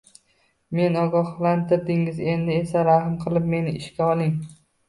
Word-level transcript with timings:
Meni 0.77 0.97
ogohlantirdingiz, 1.01 2.23
endi 2.33 2.57
esa 2.65 2.85
rahm 2.91 3.15
qilib, 3.27 3.49
meni 3.55 3.75
ishga 3.83 4.13
oling 4.17 4.35